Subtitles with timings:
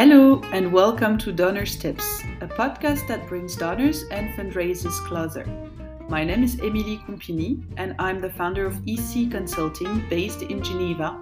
[0.00, 5.44] Hello, and welcome to Donors Tips, a podcast that brings donors and fundraisers closer.
[6.08, 11.14] My name is Emilie Compini, and I'm the founder of EC Consulting based in Geneva,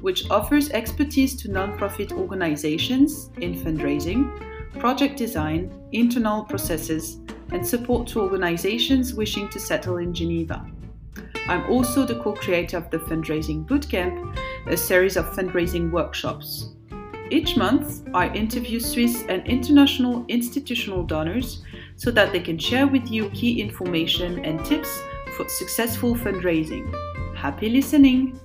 [0.00, 4.28] which offers expertise to nonprofit organizations in fundraising,
[4.80, 7.20] project design, internal processes,
[7.52, 10.68] and support to organizations wishing to settle in Geneva.
[11.46, 16.73] I'm also the co creator of the Fundraising Bootcamp, a series of fundraising workshops.
[17.34, 21.64] Each month, I interview Swiss and international institutional donors
[21.96, 24.88] so that they can share with you key information and tips
[25.36, 26.86] for successful fundraising.
[27.34, 28.38] Happy listening!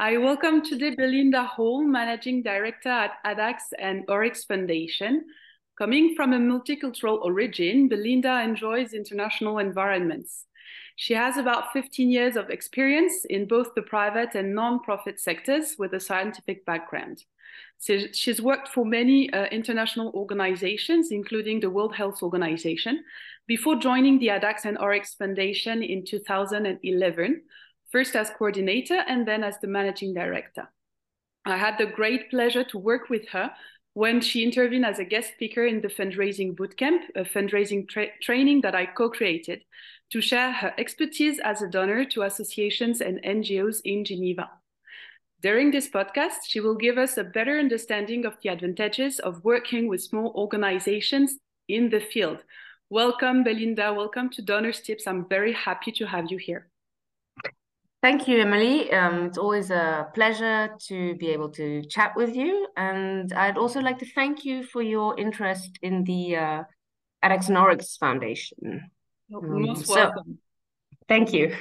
[0.00, 5.24] I welcome today Belinda Hall, Managing Director at Addax and Oryx Foundation.
[5.78, 10.46] Coming from a multicultural origin, Belinda enjoys international environments.
[10.96, 15.94] She has about 15 years of experience in both the private and non-profit sectors with
[15.94, 17.24] a scientific background.
[17.78, 23.02] So she's worked for many uh, international organizations, including the World Health Organization,
[23.46, 27.42] before joining the Addax and Oryx Foundation in 2011,
[27.90, 30.68] first as coordinator and then as the managing director.
[31.44, 33.50] I had the great pleasure to work with her
[33.94, 38.62] when she intervened as a guest speaker in the fundraising bootcamp, a fundraising tra training
[38.62, 39.62] that I co-created
[40.10, 44.50] to share her expertise as a donor to associations and NGOs in Geneva.
[45.42, 49.88] During this podcast, she will give us a better understanding of the advantages of working
[49.88, 51.36] with small organizations
[51.68, 52.38] in the field.
[52.88, 53.92] Welcome, Belinda.
[53.92, 55.06] Welcome to Donors Tips.
[55.06, 56.71] I'm very happy to have you here.
[58.02, 58.92] Thank you, Emily.
[58.92, 62.66] Um, it's always a pleasure to be able to chat with you.
[62.76, 66.62] And I'd also like to thank you for your interest in the uh,
[67.24, 68.90] Addax and Oryx Foundation.
[69.32, 70.38] Um, Most welcome.
[70.90, 71.54] So, thank you.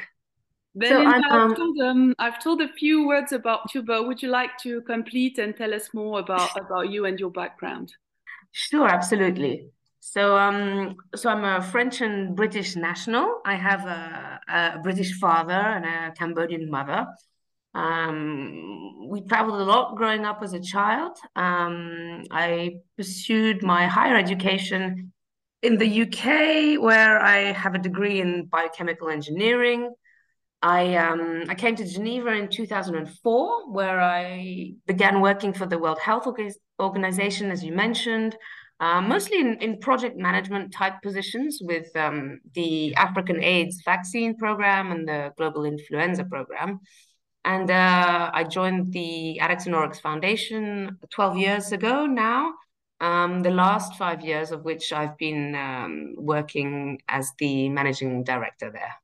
[0.74, 4.30] Belinda, so I've, told, um, I've told a few words about you, but would you
[4.30, 7.94] like to complete and tell us more about, about you and your background?
[8.52, 9.70] Sure, absolutely.
[10.04, 13.40] So, um, so I'm a French and British national.
[13.46, 17.06] I have a, a British father and a Cambodian mother.
[17.76, 21.18] Um, we traveled a lot growing up as a child.
[21.36, 25.14] Um, I pursued my higher education
[25.62, 29.94] in the UK, where I have a degree in biochemical engineering.
[30.64, 36.00] I um, I came to Geneva in 2004, where I began working for the World
[36.00, 36.28] Health
[36.80, 38.36] Organization, as you mentioned,
[38.82, 44.92] uh, mostly in, in project management type positions with um, the African AIDS vaccine program
[44.92, 46.80] and the global influenza program.
[47.46, 52.54] And uh, I joined the Addax and Oryx Foundation 12 years ago now,
[53.00, 58.72] um, the last five years of which I've been um, working as the managing director
[58.72, 58.96] there.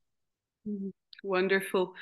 [0.68, 0.88] Mm-hmm.
[1.22, 1.94] Wonderful.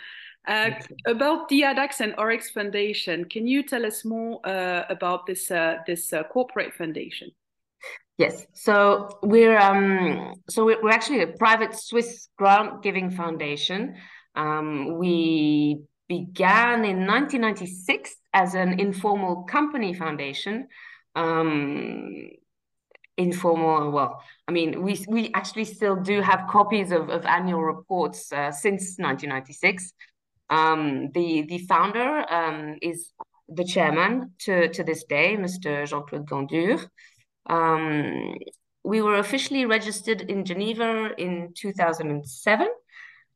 [0.48, 0.70] Uh,
[1.06, 5.78] about the Addax and Oryx Foundation, can you tell us more uh, about this uh,
[5.86, 7.32] this uh, corporate foundation?
[8.18, 13.96] Yes, so we're um, so we're, actually a private Swiss grant giving foundation.
[14.34, 20.68] Um, we began in 1996 as an informal company foundation.
[21.14, 22.30] Um,
[23.18, 28.30] informal well i mean we we actually still do have copies of, of annual reports
[28.30, 29.94] uh, since 1996
[30.50, 33.12] um, the the founder um, is
[33.48, 36.86] the chairman to, to this day mr jean-claude gandur
[37.48, 38.34] um,
[38.84, 42.68] we were officially registered in geneva in 2007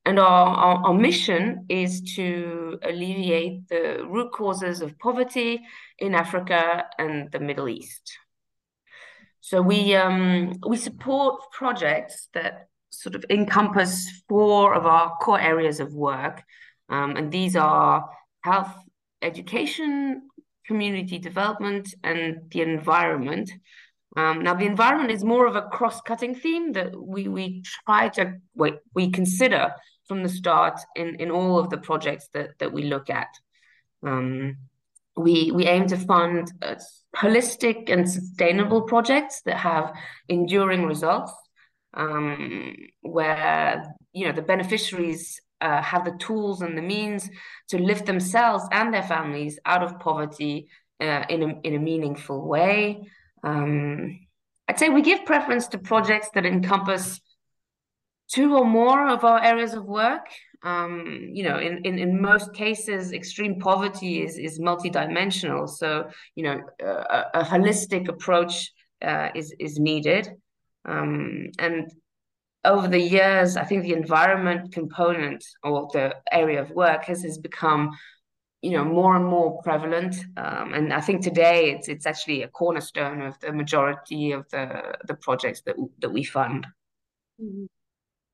[0.07, 5.61] and our, our, our, mission is to alleviate the root causes of poverty
[5.99, 8.19] in Africa and the Middle East.
[9.41, 15.81] So we um, we support projects that sort of encompass four of our core areas
[15.81, 16.43] of work,
[16.89, 18.09] um, and these are
[18.43, 18.73] health,
[19.23, 20.29] education,
[20.67, 23.51] community development, and the environment.
[24.17, 28.35] Um, now, the environment is more of a cross-cutting theme that we we try to
[28.55, 29.73] we, we consider
[30.09, 33.29] from the start in in all of the projects that that we look at.
[34.03, 34.57] Um,
[35.17, 36.75] we we aim to fund uh,
[37.17, 39.93] holistic and sustainable projects that have
[40.29, 41.33] enduring results,
[41.95, 47.31] um, where you know the beneficiaries uh, have the tools and the means
[47.69, 50.69] to lift themselves and their families out of poverty
[51.01, 53.07] uh, in a in a meaningful way.
[53.43, 54.21] Um,
[54.69, 57.21] I'd say we give preference to projects that encompass
[58.31, 60.27] two or more of our areas of work.
[60.63, 65.69] Um, you know, in, in, in most cases, extreme poverty is, is multidimensional.
[65.69, 68.71] So, you know, a, a holistic approach
[69.03, 70.31] uh, is, is needed.
[70.85, 71.91] Um, and
[72.65, 77.39] over the years, I think the environment component or the area of work has, has
[77.39, 77.91] become,
[78.63, 80.17] you know, more and more prevalent.
[80.37, 84.97] Um, and I think today it's it's actually a cornerstone of the majority of the
[85.07, 86.67] the projects that that we fund.
[87.41, 87.65] Mm-hmm.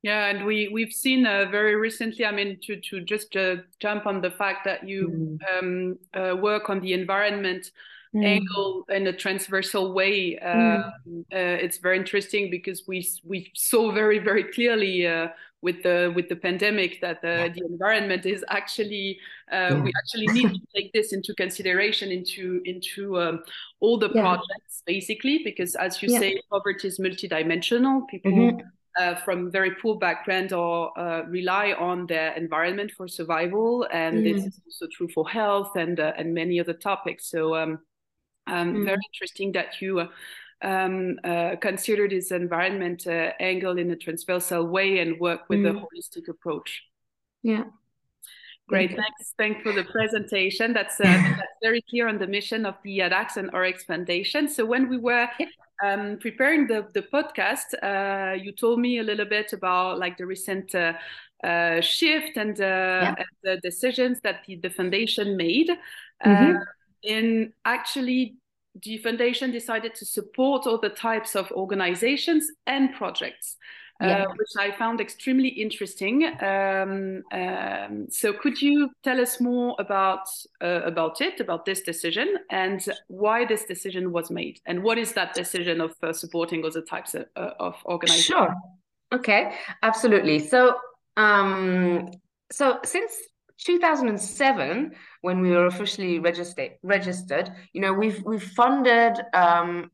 [0.03, 2.25] Yeah, and we we've seen uh, very recently.
[2.25, 5.59] I mean, to to just uh, jump on the fact that you mm.
[5.59, 7.71] um, uh, work on the environment
[8.13, 8.25] mm.
[8.25, 10.37] angle in a transversal way.
[10.37, 10.91] Mm.
[11.09, 15.29] Uh, it's very interesting because we we saw very very clearly uh,
[15.61, 17.47] with the with the pandemic that the, yeah.
[17.49, 19.19] the environment is actually
[19.51, 19.81] uh, yeah.
[19.81, 23.43] we actually need to take this into consideration into into um,
[23.79, 24.21] all the yeah.
[24.21, 28.67] projects basically because as you say poverty is multidimensional people mm-hmm.
[28.99, 34.35] uh, from very poor background or uh, rely on their environment for survival and mm-hmm.
[34.35, 37.79] this is also true for health and uh, and many other topics so um,
[38.47, 38.85] um, mm.
[38.85, 40.07] Very interesting that you uh,
[40.61, 45.69] um, uh, consider this environment uh, angle in a transversal way and work with mm.
[45.69, 46.83] a holistic approach.
[47.43, 47.65] Yeah.
[48.67, 49.33] Great, thanks.
[49.37, 50.73] Thanks for the presentation.
[50.73, 54.49] That's, uh, that's very clear on the mission of the Addax and Oryx Foundation.
[54.49, 55.29] So when we were
[55.85, 60.25] um, preparing the, the podcast, uh, you told me a little bit about like the
[60.25, 60.93] recent uh,
[61.43, 63.15] uh, shift and, yeah.
[63.17, 65.69] and, the decisions that the, the foundation made.
[66.25, 66.57] Mm-hmm
[67.03, 68.35] in actually
[68.83, 73.57] the foundation decided to support all the types of organizations and projects
[73.99, 74.23] uh, yeah.
[74.23, 76.25] uh, which I found extremely interesting.
[76.41, 80.27] Um, um, so, could you tell us more about
[80.61, 85.13] uh, about it, about this decision, and why this decision was made, and what is
[85.13, 88.25] that decision of uh, supporting other types of, uh, of organizations?
[88.25, 88.55] Sure.
[89.11, 89.53] Okay.
[89.81, 90.39] Absolutely.
[90.39, 90.75] So,
[91.15, 92.11] um,
[92.51, 93.13] so since
[93.57, 99.89] 2007 when we were officially registered registered you know we've we've funded um,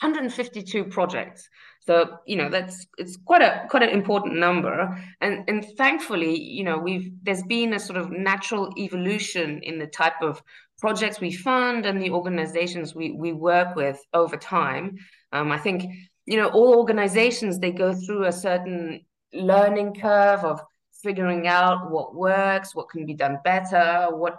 [0.00, 1.48] 152 projects.
[1.80, 4.98] So you know that's it's quite a quite an important number.
[5.20, 9.86] And and thankfully you know we've there's been a sort of natural evolution in the
[9.86, 10.42] type of
[10.78, 14.96] projects we fund and the organizations we we work with over time.
[15.32, 15.84] Um, i think
[16.26, 20.60] you know all organizations they go through a certain learning curve of
[21.04, 24.38] figuring out what works, what can be done better, what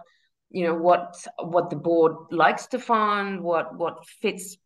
[0.49, 4.57] you know what what the board likes to fund, what what fits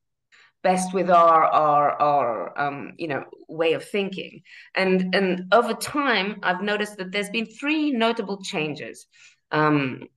[0.63, 4.41] best with our our our um, you know way of thinking.
[4.75, 9.05] And and over time, I've noticed that there's been three notable changes.
[9.51, 10.07] Um,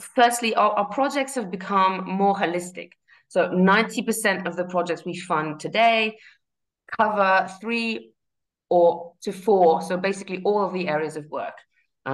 [0.00, 2.92] firstly, our, our projects have become more holistic.
[3.28, 6.18] So 90% of the projects we fund today
[6.98, 8.11] cover three
[8.74, 9.68] or to four.
[9.88, 11.58] So basically all of the areas of work.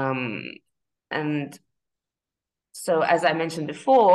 [0.00, 0.22] Um,
[1.10, 1.50] and
[2.72, 4.14] so as I mentioned before,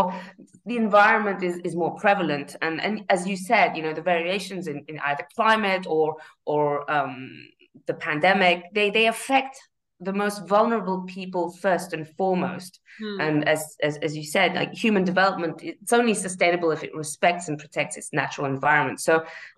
[0.69, 2.49] the environment is, is more prevalent.
[2.61, 6.07] And, and as you said, you know, the variations in, in either climate or
[6.53, 7.15] or um,
[7.89, 9.55] the pandemic, they, they affect
[9.99, 12.79] the most vulnerable people first and foremost.
[12.99, 13.19] Hmm.
[13.25, 17.47] And as, as as you said, like human development, it's only sustainable if it respects
[17.49, 18.99] and protects its natural environment.
[18.99, 19.13] So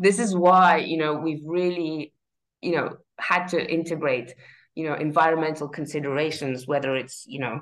[0.06, 2.14] this is why, you know, we've really
[2.62, 4.34] you know had to integrate
[4.76, 7.62] you know environmental considerations whether it's you know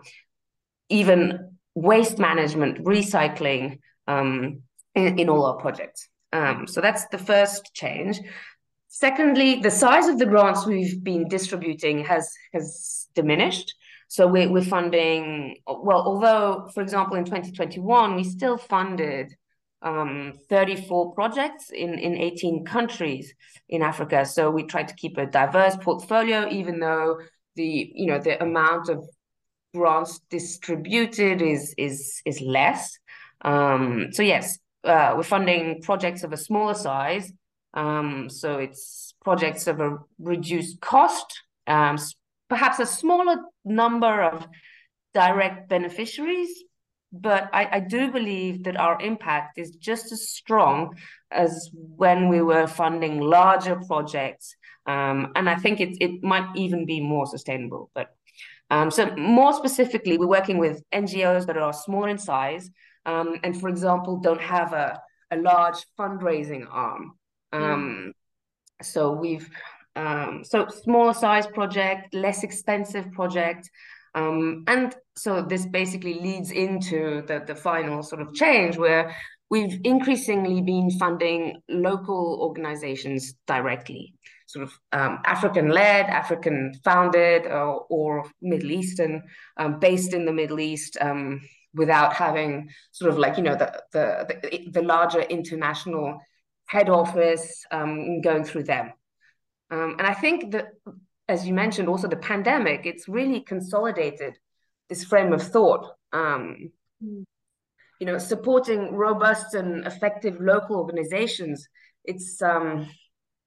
[0.90, 4.62] even waste management recycling um,
[4.96, 6.08] in, in all our projects.
[6.32, 8.20] Um, so that's the first change.
[8.90, 13.74] Secondly the size of the grants we've been distributing has has diminished.
[14.08, 19.36] So we're, we're funding well although for example in 2021 we still funded
[19.84, 23.34] um, 34 projects in, in 18 countries
[23.70, 24.26] in Africa.
[24.26, 27.20] So we try to keep a diverse portfolio, even though
[27.56, 29.08] the you know the amount of
[29.76, 32.98] grants distributed is is is less.
[33.42, 37.32] Um, so yes, uh, we're funding projects of a smaller size.
[37.74, 41.98] Um, so it's projects of a reduced cost, um,
[42.50, 44.48] perhaps a smaller number of
[45.14, 46.64] direct beneficiaries,
[47.14, 50.96] but I, I, do believe that our impact is just as strong
[51.30, 54.56] as when we were funding larger projects.
[54.88, 57.92] Um, and I think it, it might even be more sustainable.
[57.94, 58.16] But
[58.72, 62.72] um, so more specifically, we're working with NGOs that are small in size
[63.06, 67.14] um, and, for example, don't have a, a large fundraising arm.
[67.54, 68.12] Mm.
[68.82, 69.48] So we've
[69.96, 73.70] um, so smaller size project, less expensive project,
[74.16, 79.16] um, and so this basically leads into the, the final sort of change where
[79.50, 84.14] we've increasingly been funding local organizations directly,
[84.48, 89.24] sort of um, African led, African founded, uh, or Middle Eastern,
[89.58, 90.98] um, based in the Middle East.
[91.02, 91.42] Um,
[91.76, 96.20] without having sort of like you know the the the, the larger international
[96.68, 98.94] head office um, going through them
[99.72, 100.68] Um, and I think that,
[101.34, 104.34] as you mentioned, also the pandemic, it's really consolidated
[104.90, 105.84] this frame of thought.
[106.22, 106.72] Um,
[107.04, 107.24] mm.
[108.00, 111.58] You know, supporting robust and effective local organizations.
[112.12, 112.88] It's um,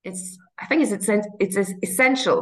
[0.09, 1.09] it's I think it's
[1.45, 2.39] it's essential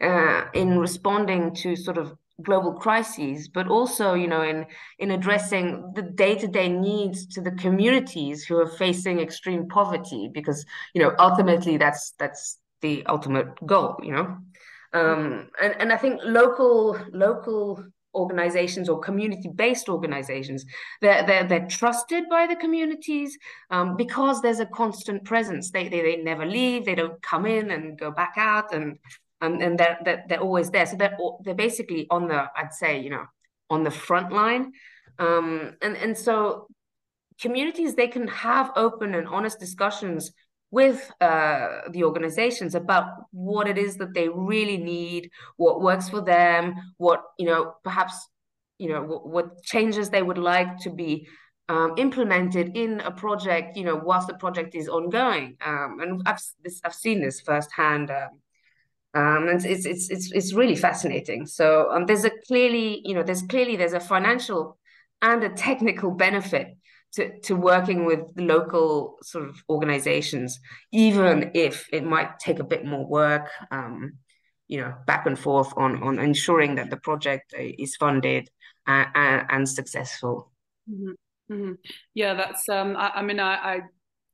[0.00, 2.06] uh, in responding to sort of
[2.42, 4.66] global crises, but also, you know, in
[4.98, 11.02] in addressing the day-to-day needs to the communities who are facing extreme poverty, because you
[11.02, 14.38] know, ultimately that's that's the ultimate goal, you know.
[14.96, 17.84] Um, and and I think local local
[18.14, 20.64] organizations or community-based organizations
[21.02, 23.36] they're, they're, they're trusted by the communities
[23.70, 25.70] um, because there's a constant presence.
[25.70, 26.84] They, they they never leave.
[26.84, 28.98] They don't come in and go back out and
[29.42, 30.86] and, and they're, they're, they're always there.
[30.86, 33.26] So they're they're basically on the I'd say you know
[33.68, 34.72] on the front line,
[35.18, 36.68] um, and and so
[37.38, 40.32] communities they can have open and honest discussions
[40.76, 46.20] with uh, the organizations about what it is that they really need, what works for
[46.20, 48.14] them, what you know perhaps
[48.82, 51.26] you know what, what changes they would like to be
[51.68, 55.56] um, implemented in a project, you know, whilst the project is ongoing.
[55.64, 58.32] Um, and I've this, I've seen this firsthand um,
[59.14, 61.46] um, and it's, it's it's it's really fascinating.
[61.46, 64.76] So um, there's a clearly, you know, there's clearly there's a financial
[65.22, 66.76] and a technical benefit
[67.16, 70.58] to, to working with local sort of organizations,
[70.92, 74.12] even if it might take a bit more work, um,
[74.68, 78.48] you know, back and forth on on ensuring that the project is funded
[78.86, 80.50] and, and, and successful.
[80.90, 81.52] Mm-hmm.
[81.52, 81.72] Mm-hmm.
[82.14, 82.68] Yeah, that's.
[82.68, 83.80] Um, I, I mean, I, I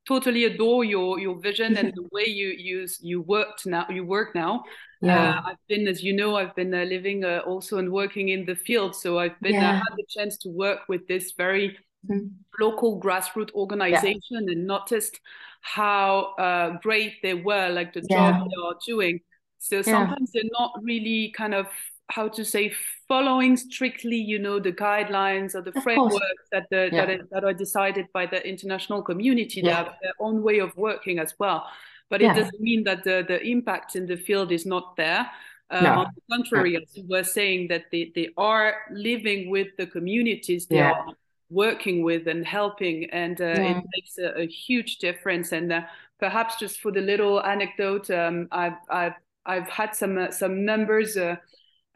[0.06, 4.34] totally adore your your vision and the way you use you worked now you work
[4.34, 4.64] now
[5.02, 5.30] yeah.
[5.30, 8.46] Uh, I've been, as you know, I've been uh, living uh, also and working in
[8.46, 8.94] the field.
[8.94, 9.72] So I've been uh, yeah.
[9.74, 11.76] had the chance to work with this very
[12.08, 12.26] mm-hmm.
[12.60, 14.52] local grassroots organization yeah.
[14.52, 15.20] and noticed
[15.60, 18.32] how uh, great they were, like the yeah.
[18.32, 19.20] job they are doing.
[19.58, 21.68] So sometimes they're not really kind of
[22.12, 22.72] how to say
[23.08, 27.06] following strictly you know the guidelines or the of frameworks that the yeah.
[27.06, 29.68] that, is, that are decided by the international community yeah.
[29.68, 31.66] they have their own way of working as well
[32.10, 32.32] but yeah.
[32.32, 35.30] it doesn't mean that the the impact in the field is not there
[35.70, 35.92] uh, no.
[36.00, 40.66] on the contrary as you were saying that they, they are living with the communities
[40.66, 41.06] they are
[41.52, 45.82] working with and helping and uh, it makes a, a, huge difference and uh,
[46.18, 51.16] perhaps just for the little anecdote um, I've, I've I've had some uh, some numbers
[51.16, 51.36] uh,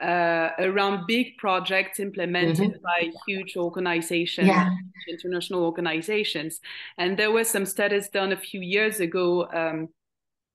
[0.00, 2.82] uh, around big projects implemented mm-hmm.
[2.82, 4.68] by huge organizations, yeah.
[5.08, 6.60] international organizations.
[6.98, 9.88] And there were some studies done a few years ago um,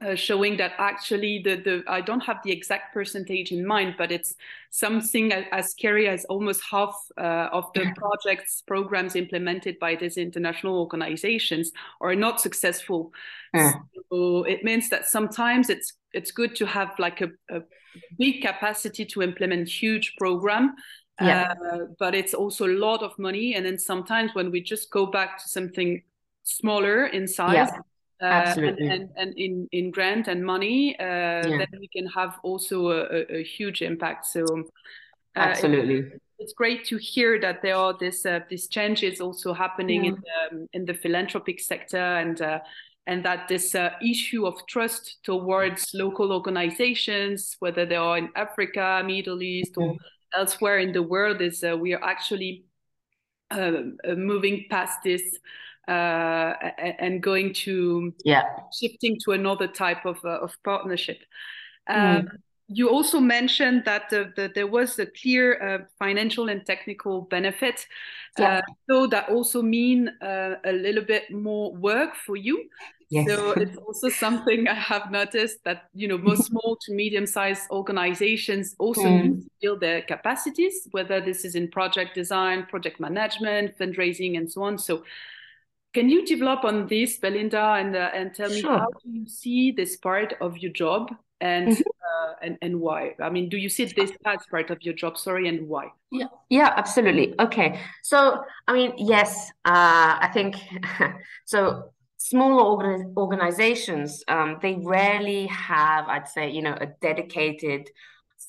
[0.01, 4.11] uh, showing that actually the, the I don't have the exact percentage in mind, but
[4.11, 4.35] it's
[4.69, 10.17] something as, as scary as almost half uh, of the projects programs implemented by these
[10.17, 13.11] international organizations are not successful.
[13.53, 13.73] Yeah.
[14.11, 17.61] So it means that sometimes it's it's good to have like a, a
[18.17, 20.75] big capacity to implement huge program
[21.19, 21.53] yeah.
[21.71, 25.05] Uh, but it's also a lot of money and then sometimes when we just go
[25.05, 26.01] back to something
[26.43, 27.77] smaller in size yeah,
[28.21, 28.87] uh, absolutely.
[28.87, 31.41] And, and, and, in, in grant and money uh, yeah.
[31.43, 34.43] then we can have also a, a huge impact so
[35.35, 39.53] uh, absolutely it, it's great to hear that there are this uh, these changes also
[39.53, 42.59] happening in the, um, in the philanthropic sector and uh,
[43.07, 49.01] and that this uh, issue of trust towards local organizations, whether they are in Africa,
[49.05, 50.39] Middle East, or mm-hmm.
[50.39, 52.65] elsewhere in the world, is uh, we are actually
[53.51, 53.71] uh
[54.15, 55.23] moving past this
[55.87, 56.53] uh,
[56.99, 61.19] and going to yeah shifting to another type of uh, of partnership.
[61.89, 62.29] Mm
[62.73, 67.85] you also mentioned that the, the, there was a clear uh, financial and technical benefit.
[68.39, 68.57] Yeah.
[68.57, 72.69] Uh, so that also mean uh, a little bit more work for you.
[73.09, 73.27] Yes.
[73.27, 78.75] So it's also something I have noticed that you know most small to medium-sized organizations
[78.79, 79.23] also mm.
[79.23, 84.49] need to build their capacities, whether this is in project design, project management, fundraising, and
[84.49, 84.77] so on.
[84.77, 85.03] So
[85.93, 88.77] can you develop on this, Belinda, and uh, and tell me sure.
[88.77, 91.81] how do you see this part of your job and mm-hmm.
[91.81, 93.15] uh, and and why?
[93.21, 95.17] I mean, do you see this as part of your job?
[95.17, 95.87] Sorry, and why?
[96.11, 97.35] Yeah, yeah, absolutely.
[97.39, 100.55] Okay, so I mean, yes, uh, I think
[101.45, 101.91] so.
[102.23, 107.89] Smaller organizations, um, they rarely have, I'd say, you know, a dedicated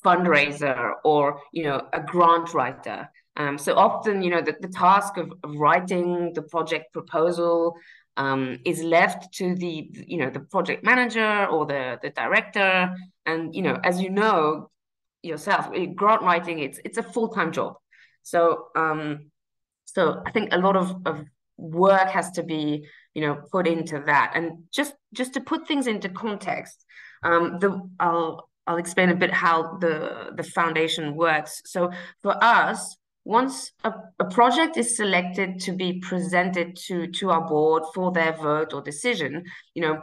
[0.05, 3.09] fundraiser or you know a grant writer.
[3.35, 7.75] Um, so often, you know, the, the task of, writing the project proposal
[8.15, 12.95] um, is left to the you know the project manager or the the director.
[13.25, 14.69] And you know as you know
[15.23, 17.75] yourself grant writing it's it's a full-time job.
[18.21, 19.31] So um
[19.85, 21.25] so i think a lot of, of
[21.57, 22.85] work has to be
[23.15, 24.33] you know put into that.
[24.35, 26.85] And just just to put things into context
[27.23, 31.61] um, the I'll I'll explain a bit how the the foundation works.
[31.65, 37.47] So for us, once a, a project is selected to be presented to to our
[37.47, 40.01] board for their vote or decision, you know,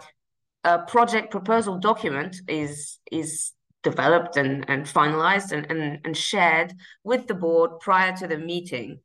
[0.65, 6.73] a project proposal document is is developed and, and finalized and, and, and shared
[7.03, 9.01] with the board prior to the meeting.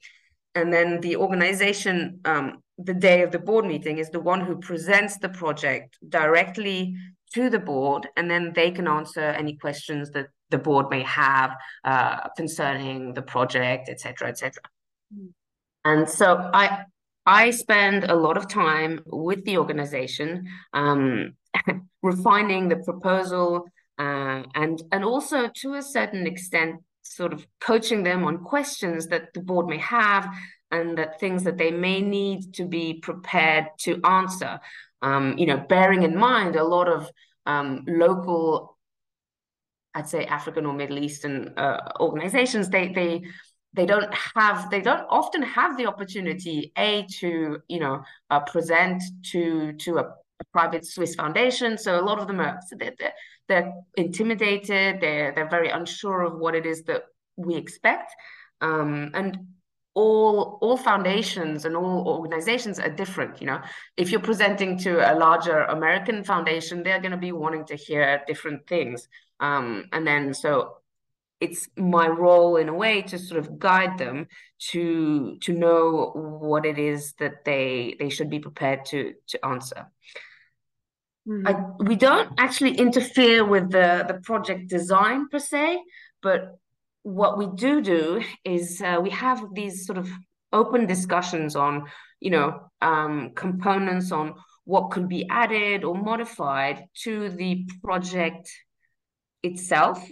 [0.53, 4.57] And then the organization, um, the day of the board meeting, is the one who
[4.57, 6.95] presents the project directly
[7.33, 11.55] to the board, and then they can answer any questions that the board may have
[11.83, 14.53] uh, concerning the project, etc., etc.
[15.13, 15.29] Mm.
[15.83, 16.85] And so I
[17.25, 21.35] I spend a lot of time with the organization, um,
[22.03, 23.65] refining the proposal,
[23.97, 29.33] uh, and and also to a certain extent, sort of coaching them on questions that
[29.33, 30.27] the board may have
[30.71, 34.59] and that things that they may need to be prepared to answer.
[35.01, 37.09] Um, you know, bearing in mind a lot of
[37.45, 38.74] um, local,
[39.95, 43.23] I'd say African or Middle Eastern uh, organizations, they they
[43.73, 49.01] they don't have they don't often have the opportunity a to you know uh, present
[49.31, 50.13] to to a,
[50.51, 51.77] private Swiss foundation.
[51.77, 53.13] So a lot of them are they're, they're,
[53.47, 54.99] they're intimidated.
[54.99, 57.03] They're they're very unsure of what it is that
[57.37, 58.11] we expect.
[58.59, 59.37] Um, and
[59.93, 63.61] all all foundations and all organizations are different you know
[63.95, 68.21] if you're presenting to a larger american foundation they're going to be wanting to hear
[68.27, 69.07] different things
[69.39, 70.77] um, and then so
[71.41, 74.27] it's my role in a way to sort of guide them
[74.71, 79.87] to to know what it is that they they should be prepared to to answer
[81.27, 81.47] mm-hmm.
[81.47, 85.81] I, we don't actually interfere with the the project design per se
[86.21, 86.57] but
[87.05, 90.09] what we do do is uh, we have these sort of
[90.51, 91.85] open discussions on,
[92.19, 98.49] you know, um, components on what could be added or modified to the project
[99.45, 100.03] itself.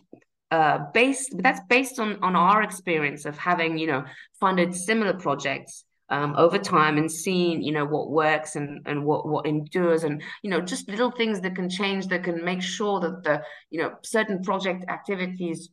[0.51, 4.03] Uh, based that's based on on our experience of having you know
[4.39, 9.27] funded similar projects um, over time and seen you know what works and and what
[9.27, 12.99] what endures and you know just little things that can change that can make sure
[12.99, 15.69] that the you know certain project activities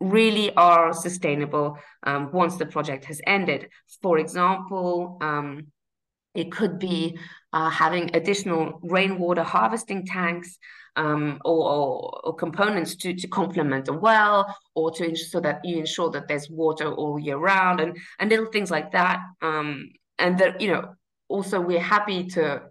[0.00, 3.68] really are sustainable um, once the project has ended.
[4.00, 5.66] For example, um,
[6.38, 7.18] it could be
[7.52, 10.58] uh, having additional rainwater harvesting tanks
[10.96, 15.78] um, or, or, or, components to, to complement a well or to so that you
[15.78, 19.20] ensure that there's water all year round and, and little things like that.
[19.40, 20.94] Um, and that, you know,
[21.28, 22.62] also we're happy to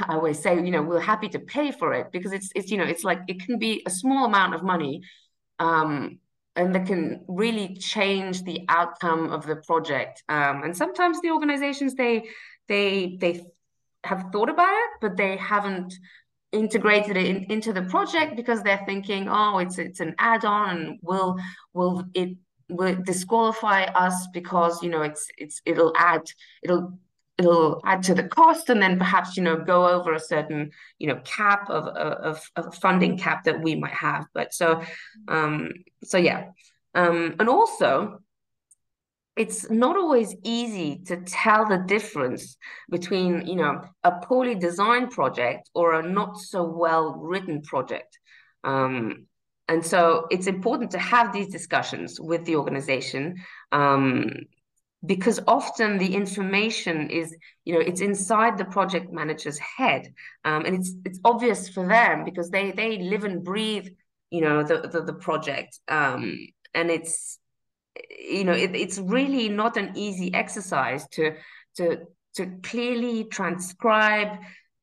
[0.00, 2.76] I always say, you know, we're happy to pay for it because it's it's you
[2.76, 5.00] know it's like it can be a small amount of money
[5.58, 6.18] um,
[6.56, 10.22] and that can really change the outcome of the project.
[10.28, 12.28] Um, and sometimes the organizations they
[12.68, 13.46] they they
[14.04, 15.94] have thought about it, but they haven't
[16.52, 20.98] integrated it in, into the project because they're thinking, oh, it's it's an add-on, and
[21.02, 21.36] will
[21.72, 22.36] will it
[22.68, 26.22] will disqualify us because you know it's it's it'll add
[26.62, 26.98] it'll
[27.38, 31.06] it'll add to the cost and then perhaps you know go over a certain you
[31.06, 34.26] know cap of of, of funding cap that we might have.
[34.34, 34.82] But so
[35.28, 35.70] um
[36.04, 36.50] so yeah.
[36.94, 38.20] Um and also
[39.38, 42.56] it's not always easy to tell the difference
[42.90, 48.18] between you know a poorly designed project or a not so well written project.
[48.64, 49.28] Um
[49.68, 53.36] and so it's important to have these discussions with the organization
[53.70, 54.30] um,
[55.04, 60.12] because often the information is you know it's inside the project manager's head.
[60.44, 63.88] Um, and it's it's obvious for them because they they live and breathe
[64.30, 65.78] you know the the, the project.
[65.86, 67.37] Um, and it's
[68.10, 71.34] you know it, it's really not an easy exercise to
[71.76, 71.98] to
[72.34, 74.38] to clearly transcribe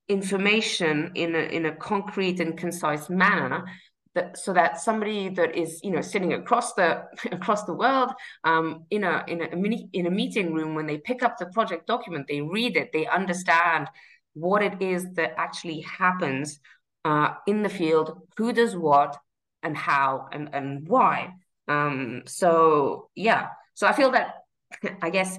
[0.08, 3.66] information in a in a concrete and concise manner
[4.14, 8.12] that so that somebody that is you know sitting across the across the world
[8.44, 11.46] um, in a in a mini, in a meeting room when they pick up the
[11.48, 13.88] project document they read it they understand
[14.34, 16.60] what it is that actually happens
[17.04, 19.18] uh, in the field who does what
[19.64, 21.32] and how and and why
[21.68, 23.48] um, so yeah.
[23.74, 24.36] So i feel that
[25.02, 25.38] i guess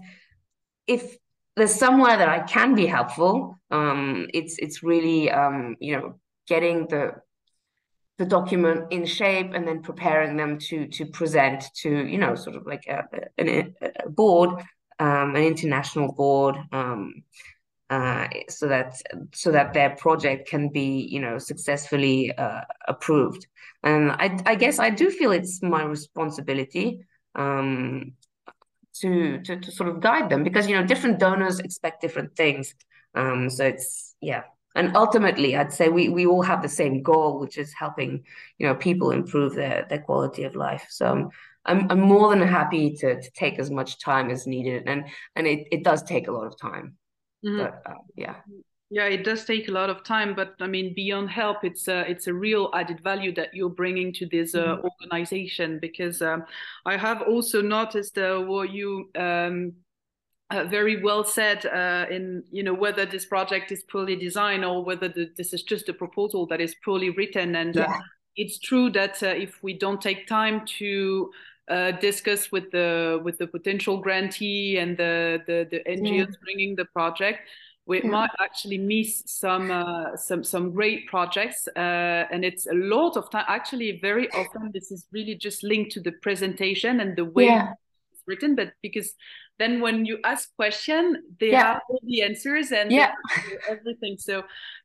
[0.86, 1.16] if
[1.56, 6.86] there's somewhere that i can be helpful um, it's it's really um, you know getting
[6.88, 7.12] the
[8.18, 12.56] the document in shape and then preparing them to to present to you know sort
[12.56, 13.04] of like a,
[13.38, 14.50] a, a board
[14.98, 17.22] um, an international board um,
[17.88, 18.96] uh, so that
[19.32, 23.46] so that their project can be you know successfully uh, approved.
[23.82, 28.14] And I, I guess I do feel it's my responsibility um,
[29.00, 32.74] to, to to sort of guide them because you know different donors expect different things.
[33.14, 34.42] Um, so it's yeah.
[34.74, 38.24] And ultimately i'd say we we all have the same goal which is helping
[38.58, 40.86] you know people improve their their quality of life.
[40.90, 41.30] So
[41.64, 44.82] i'm i'm more than happy to to take as much time as needed.
[44.86, 46.98] And and it, it does take a lot of time
[47.46, 47.58] mm-hmm.
[47.58, 48.36] but uh, yeah
[48.90, 52.08] yeah it does take a lot of time but i mean beyond help it's a
[52.10, 54.86] it's a real added value that you're bringing to this uh, mm-hmm.
[54.86, 56.44] organization because um,
[56.84, 59.72] i have also noticed uh, what you um,
[60.50, 64.84] uh, very well said uh, in you know whether this project is poorly designed or
[64.84, 67.96] whether the, this is just a proposal that is poorly written and uh, yeah.
[67.96, 68.00] uh,
[68.36, 71.30] it's true that uh, if we don't take time to
[71.68, 76.36] uh, discuss with the with the potential grantee and the the, the NGOs yeah.
[76.42, 77.40] bringing the project
[77.86, 78.08] we yeah.
[78.08, 79.72] might actually miss some
[80.16, 85.06] some some great projects and it's a lot of time actually very often this is
[85.12, 87.46] really just linked to the presentation and the way
[88.12, 89.14] it's written but because
[89.58, 91.74] then when you ask question they yeah.
[91.74, 93.12] have all the answers and yeah.
[93.68, 94.40] everything so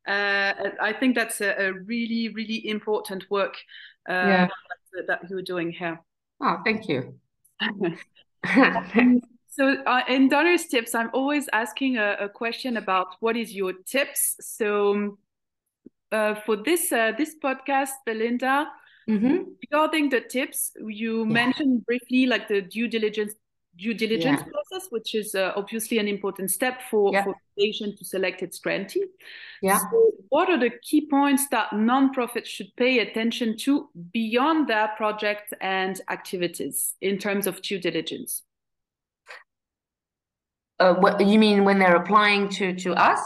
[0.07, 3.55] uh, i think that's a, a, really really important work
[4.09, 4.47] uh, yeah.
[4.93, 5.99] that, that you're doing here
[6.41, 7.13] oh thank you
[9.49, 13.73] so uh, in donors tips i'm always asking a, a, question about what is your
[13.85, 15.17] tips so
[16.11, 18.67] uh, for this uh, this podcast belinda
[19.09, 19.43] Mm-hmm.
[19.61, 21.33] Regarding the tips, you yeah.
[21.33, 23.33] mentioned briefly like the due diligence
[23.75, 24.51] due diligence yeah.
[24.51, 27.23] process, which is uh, obviously an important step for, yeah.
[27.23, 29.05] for the patient to select its grantee.
[29.61, 29.79] Yeah.
[29.79, 35.53] So what are the key points that nonprofits should pay attention to beyond their projects
[35.61, 38.43] and activities in terms of due diligence?
[40.79, 43.19] Uh, what you mean when they're applying to to us?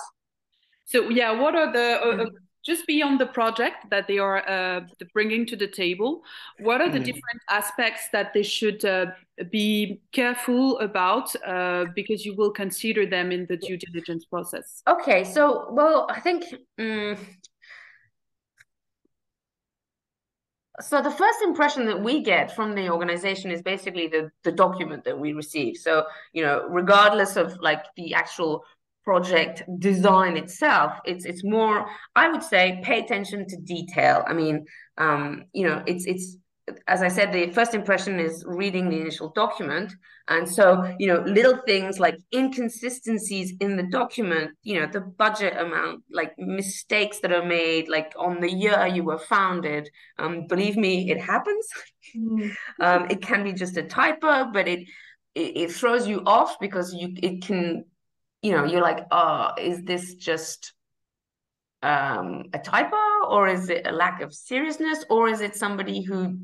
[0.86, 2.29] So yeah, what are the uh, uh
[2.65, 4.82] just beyond the project that they are uh,
[5.13, 6.23] bringing to the table,
[6.60, 7.06] what are the mm.
[7.06, 9.08] different aspects that they should uh,
[9.51, 14.82] be careful about uh, because you will consider them in the due diligence process?
[14.88, 16.43] Okay, so well, I think.
[16.80, 17.17] Um,
[20.82, 25.04] so the first impression that we get from the organization is basically the the document
[25.06, 28.65] that we receive so you know regardless of like the actual
[29.06, 34.24] project design itself it's it's more i would say pay attention to detail.
[34.28, 34.65] I mean
[34.98, 36.38] um you know it's it's
[36.88, 39.94] as i said the first impression is reading the initial document.
[40.28, 40.65] And so
[40.98, 46.34] you know little things like inconsistencies in the document you know the budget amount like
[46.39, 49.88] mistakes that are made like on the year you were founded.
[50.18, 51.65] Um believe me it happens.
[52.18, 52.56] Mm.
[52.86, 54.82] um it can be just a typo but it
[55.36, 57.86] it, it throws you off because you it can
[58.41, 60.74] you know you're like oh is this just
[61.82, 62.98] um, a typo
[63.30, 66.38] or is it a lack of seriousness or is it somebody who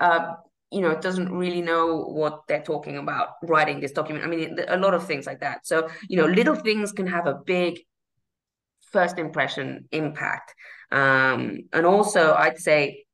[0.00, 0.34] uh,
[0.70, 4.24] you know doesn't really know what they're talking about writing this document?
[4.24, 5.66] I mean a lot of things like that.
[5.66, 7.80] So you know little things can have a big
[8.92, 10.54] first impression impact.
[10.90, 13.04] Um, and also i'd say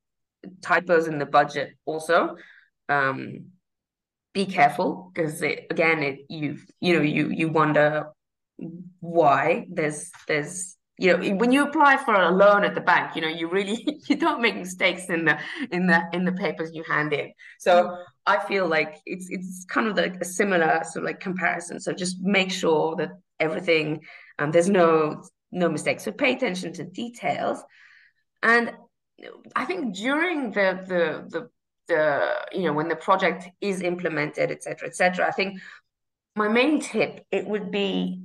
[0.63, 2.37] typos in the budget also
[2.89, 3.47] um,
[4.35, 8.07] be careful because again it you you know you you wonder
[9.01, 13.23] why there's there's you know when you apply for a loan at the bank you
[13.23, 15.39] know you really you don't make mistakes in the
[15.71, 17.33] in the in the papers you hand in.
[17.59, 21.81] So i feel like it's it's kind of like a similar sort of like comparison.
[21.81, 24.03] So just make sure that everything
[24.39, 26.05] um there's no no mistakes.
[26.05, 27.63] So pay attention to details.
[28.43, 28.73] And
[29.55, 31.49] i think during the the the
[31.89, 35.61] the you know when the project is implemented etc etc i think
[36.37, 38.21] my main tip it would be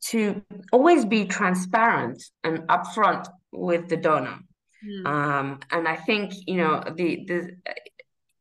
[0.00, 4.38] to always be transparent and upfront with the donor.
[4.86, 5.06] Mm.
[5.06, 7.56] Um, and I think you know the the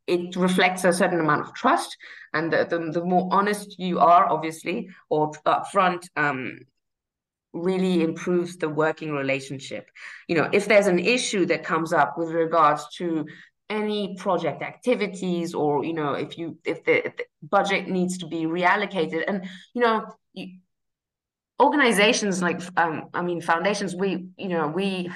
[0.08, 1.98] it reflects a certain amount of trust,
[2.34, 6.60] and the the, the more honest you are, obviously, or upfront, um,
[7.52, 9.90] really improves the working relationship.
[10.30, 13.26] You know, if there's an issue that comes up with regards to
[13.70, 18.28] any project activities or you know if you if the, if the budget needs to
[18.28, 19.24] be reallocated.
[19.28, 20.60] And you know you,
[21.62, 25.12] organizations like um, i mean foundations we you know we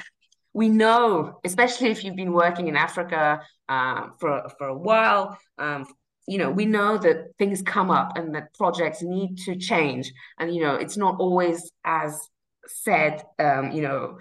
[0.52, 3.40] we know especially if you've been working in africa
[3.70, 5.86] uh, for for a while um,
[6.28, 10.12] you know we know that things come up and that projects need to change.
[10.40, 12.20] And you know it's not always as
[12.68, 14.18] said um, you know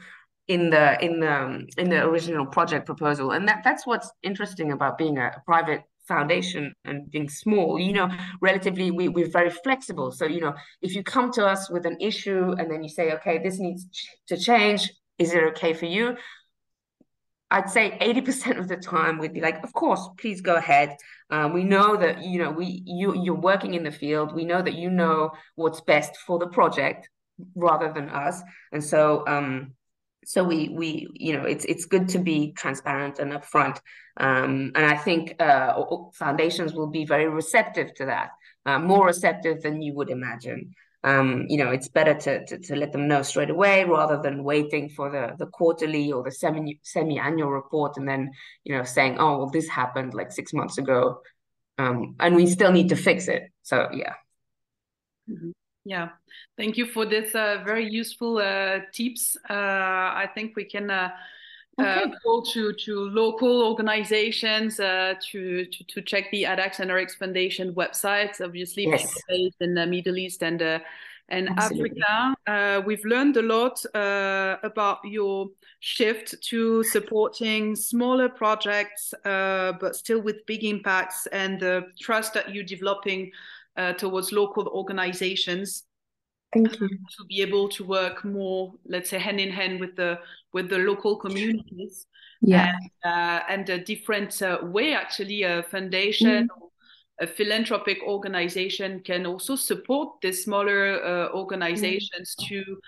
[0.48, 4.98] in the in the in the original project proposal and that that's what's interesting about
[4.98, 10.26] being a private foundation and being small you know relatively we, we're very flexible so
[10.26, 13.38] you know if you come to us with an issue and then you say okay
[13.38, 13.86] this needs
[14.26, 16.16] to change is it okay for you
[17.52, 20.96] I'd say 80% of the time we'd be like, of course, please go ahead.
[21.28, 24.34] Um, we know that, you know, we you you're working in the field.
[24.34, 27.10] We know that you know what's best for the project.
[27.54, 28.42] rather than us.
[28.72, 29.74] And so um,
[30.24, 33.78] so we we you know it's it's good to be transparent and upfront.
[34.18, 35.72] Um, and i think uh,
[36.12, 38.30] foundations will be very receptive to that
[38.66, 40.74] uh, more receptive than you would imagine.
[41.04, 44.44] Um, you know it's better to, to, to let them know straight away rather than
[44.44, 48.30] waiting for the the quarterly or the semi semi annual report and then
[48.62, 51.20] you know saying oh well this happened like six months ago.
[51.78, 53.50] Um, and we still need to fix it.
[53.62, 54.14] So yeah.
[55.28, 55.50] Mm-hmm.
[55.84, 56.10] Yeah,
[56.56, 59.36] thank you for this uh, very useful uh, tips.
[59.50, 61.10] Uh, I think we can uh,
[61.78, 62.12] uh, okay.
[62.24, 67.74] go to, to local organizations uh, to, to, to check the Addax and Oryx Foundation
[67.74, 68.40] websites.
[68.40, 69.12] Obviously, yes.
[69.28, 70.62] based in the Middle East and
[71.28, 72.02] and Absolutely.
[72.46, 72.84] Africa.
[72.86, 75.48] we've learned a lot about your
[75.80, 82.64] shift to supporting smaller projects, but still with big impacts, and the trust that you're
[82.64, 83.32] developing
[83.76, 85.84] uh, towards local organizations
[86.52, 86.88] Thank you.
[86.88, 90.18] to be able to work more, let's say, hand in hand with the
[90.52, 92.06] with the local communities.
[92.42, 96.48] Yeah, and, uh, and a different uh, way actually a foundation.
[96.48, 96.68] Mm.
[97.20, 102.48] A philanthropic organization can also support the smaller uh, organizations mm.
[102.48, 102.80] to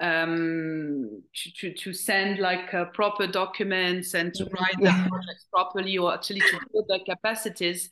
[0.00, 4.96] um, to, to, to send like uh, proper documents and to write yeah.
[4.96, 7.90] their projects properly or actually to build their capacities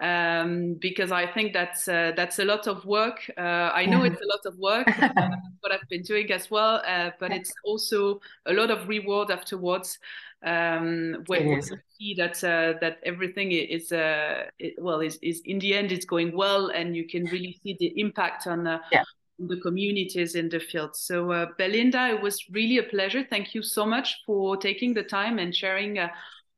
[0.00, 3.30] um, because I think that's uh, that's a lot of work.
[3.36, 5.28] Uh, I know it's a lot of work, uh,
[5.60, 9.98] what I've been doing as well, uh, but it's also a lot of reward afterwards.
[10.44, 15.60] Um, when you see that uh, that everything is uh, it, well is, is in
[15.60, 18.80] the end it's going well, and you can really see the impact on.
[18.90, 19.04] Yeah
[19.48, 20.94] the communities in the field.
[20.94, 23.24] So, uh, Belinda, it was really a pleasure.
[23.28, 26.08] Thank you so much for taking the time and sharing uh,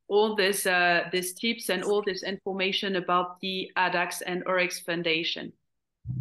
[0.08, 5.52] all this uh, these tips and all this information about the Addax and Oryx Foundation.